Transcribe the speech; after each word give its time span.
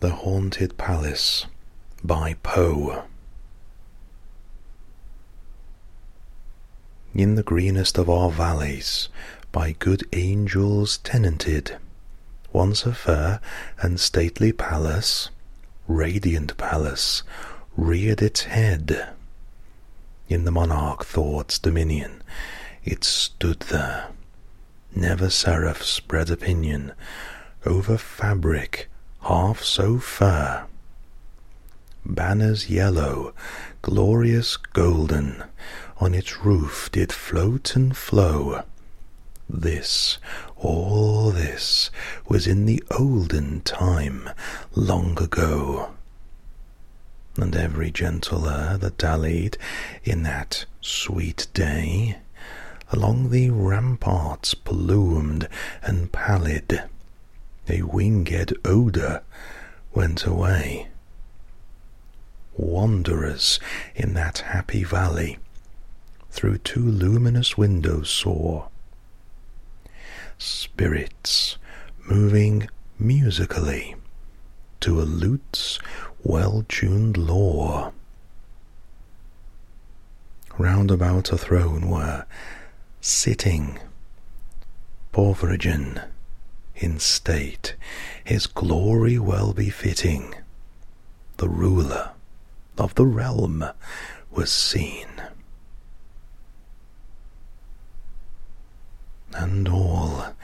The 0.00 0.10
Haunted 0.10 0.78
Palace 0.78 1.46
by 2.04 2.34
Poe. 2.44 3.02
In 7.12 7.34
the 7.34 7.42
greenest 7.42 7.98
of 7.98 8.08
our 8.08 8.30
valleys, 8.30 9.08
by 9.50 9.72
good 9.72 10.04
angels 10.12 10.98
tenanted, 10.98 11.78
once 12.52 12.86
a 12.86 12.94
fair 12.94 13.40
and 13.82 13.98
stately 13.98 14.52
palace, 14.52 15.30
radiant 15.88 16.56
palace, 16.56 17.24
reared 17.76 18.22
its 18.22 18.42
head. 18.42 19.08
In 20.28 20.44
the 20.44 20.52
monarch 20.52 21.04
Thought's 21.04 21.58
dominion, 21.58 22.22
it 22.84 23.02
stood 23.02 23.60
there. 23.62 24.10
Never 24.94 25.28
seraph 25.28 25.82
spread 25.82 26.30
opinion 26.30 26.92
over 27.66 27.98
fabric 27.98 28.88
half 29.22 29.62
so 29.62 29.98
fair. 29.98 30.66
Banners 32.04 32.70
yellow, 32.70 33.34
glorious 33.82 34.56
golden, 34.56 35.44
on 35.98 36.14
its 36.14 36.38
roof 36.44 36.88
did 36.92 37.12
float 37.12 37.76
and 37.76 37.96
flow. 37.96 38.62
This, 39.48 40.18
all 40.56 41.30
this, 41.30 41.90
was 42.26 42.46
in 42.46 42.66
the 42.66 42.82
olden 42.90 43.60
time, 43.62 44.30
long 44.74 45.22
ago. 45.22 45.90
And 47.36 47.54
every 47.54 47.90
gentle 47.90 48.48
air 48.48 48.78
that 48.78 48.98
dallied 48.98 49.58
in 50.04 50.22
that 50.24 50.64
sweet 50.80 51.46
day 51.54 52.18
along 52.90 53.30
the 53.30 53.50
ramparts 53.50 54.54
plumed 54.54 55.48
and 55.82 56.10
pallid 56.10 56.82
a 57.70 57.82
winged 57.82 58.54
odour 58.64 59.22
went 59.94 60.24
away. 60.24 60.88
Wanderers 62.56 63.60
in 63.94 64.14
that 64.14 64.38
happy 64.38 64.84
valley 64.84 65.38
through 66.30 66.58
two 66.58 66.84
luminous 66.84 67.56
windows 67.56 68.10
saw 68.10 68.68
spirits 70.38 71.58
moving 72.08 72.68
musically 72.98 73.94
to 74.80 75.00
a 75.00 75.02
lute's 75.02 75.78
well 76.22 76.64
tuned 76.68 77.16
law. 77.16 77.92
Round 80.56 80.90
about 80.90 81.32
a 81.32 81.38
throne 81.38 81.88
were 81.88 82.26
sitting 83.00 83.78
Porphyrogene 85.12 86.04
in 86.80 86.98
state, 86.98 87.74
his 88.24 88.46
glory 88.46 89.18
well 89.18 89.52
befitting, 89.52 90.34
the 91.38 91.48
ruler 91.48 92.12
of 92.76 92.94
the 92.94 93.06
realm 93.06 93.64
was 94.30 94.50
seen. 94.50 95.08
And 99.34 99.68
all 99.68 100.34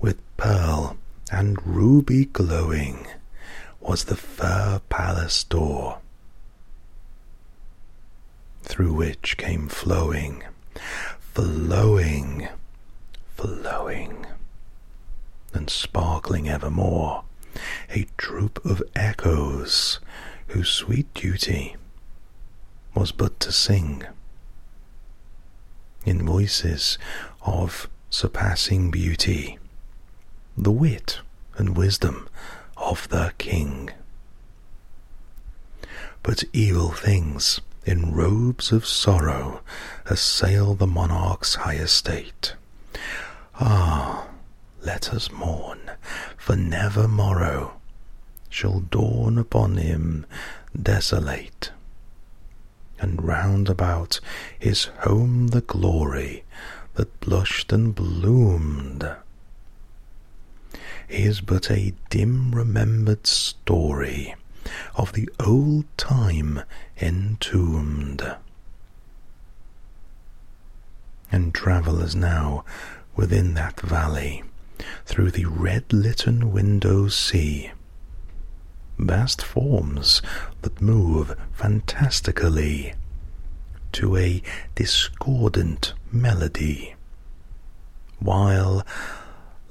with 0.00 0.18
pearl 0.36 0.96
and 1.30 1.64
ruby 1.66 2.26
glowing 2.26 3.06
was 3.80 4.04
the 4.04 4.16
fair 4.16 4.80
palace 4.88 5.44
door, 5.44 6.00
through 8.62 8.94
which 8.94 9.36
came 9.36 9.68
flowing, 9.68 10.42
flowing, 11.32 12.48
flowing 13.36 14.26
and 15.54 15.70
sparkling 15.70 16.48
evermore, 16.48 17.24
a 17.90 18.06
troop 18.16 18.64
of 18.64 18.82
echoes 18.94 20.00
whose 20.48 20.68
sweet 20.68 21.12
duty 21.14 21.76
was 22.94 23.12
but 23.12 23.38
to 23.40 23.52
sing 23.52 24.04
in 26.04 26.24
voices 26.24 26.98
of 27.42 27.88
surpassing 28.10 28.90
beauty 28.90 29.58
the 30.56 30.70
wit 30.70 31.20
and 31.56 31.76
wisdom 31.76 32.28
of 32.76 33.08
the 33.08 33.32
king. 33.38 33.90
But 36.22 36.44
evil 36.52 36.90
things 36.92 37.60
in 37.84 38.12
robes 38.12 38.72
of 38.72 38.86
sorrow 38.86 39.60
assail 40.06 40.74
the 40.74 40.86
monarch's 40.86 41.56
high 41.56 41.74
estate. 41.74 42.54
Ah, 43.60 44.13
let 45.04 45.14
us 45.16 45.30
mourn, 45.32 45.90
for 46.34 46.56
never 46.56 47.06
morrow 47.06 47.78
shall 48.48 48.80
dawn 48.80 49.36
upon 49.36 49.76
him 49.76 50.24
desolate. 50.80 51.72
And 52.98 53.22
round 53.22 53.68
about 53.68 54.20
his 54.58 54.84
home 55.00 55.48
the 55.48 55.60
glory 55.60 56.44
that 56.94 57.20
blushed 57.20 57.70
and 57.70 57.94
bloomed 57.94 59.06
is 61.10 61.42
but 61.42 61.70
a 61.70 61.92
dim 62.08 62.54
remembered 62.54 63.26
story 63.26 64.34
of 64.94 65.12
the 65.12 65.28
old 65.38 65.84
time 65.98 66.62
entombed. 66.98 68.36
And 71.30 71.52
travellers 71.54 72.16
now 72.16 72.64
within 73.14 73.52
that 73.52 73.78
valley 73.80 74.44
through 75.04 75.30
the 75.30 75.44
red 75.44 75.92
litten 75.92 76.52
windows 76.52 77.16
see 77.16 77.70
vast 78.98 79.42
forms 79.42 80.22
that 80.62 80.80
move 80.80 81.36
fantastically 81.52 82.94
to 83.92 84.16
a 84.16 84.42
discordant 84.74 85.94
melody, 86.10 86.94
while, 88.18 88.84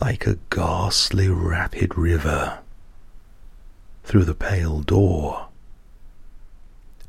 like 0.00 0.26
a 0.26 0.38
ghastly 0.50 1.28
rapid 1.28 1.96
river, 1.96 2.60
through 4.04 4.24
the 4.24 4.34
pale 4.34 4.80
door, 4.80 5.48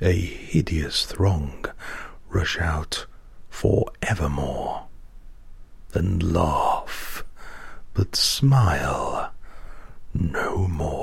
a 0.02 0.14
hideous 0.14 1.06
throng 1.06 1.66
rush 2.30 2.60
out 2.60 3.06
for 3.50 3.92
evermore 4.02 4.86
and 5.94 6.34
laugh 6.34 6.73
but 7.94 8.16
smile 8.16 9.32
no 10.14 10.68
more. 10.68 11.03